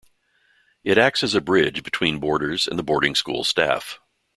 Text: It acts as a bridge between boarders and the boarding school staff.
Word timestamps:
It 0.83 0.97
acts 0.97 1.21
as 1.21 1.35
a 1.35 1.41
bridge 1.41 1.83
between 1.83 2.17
boarders 2.19 2.65
and 2.65 2.79
the 2.79 2.83
boarding 2.83 3.13
school 3.13 3.43
staff. 3.43 3.99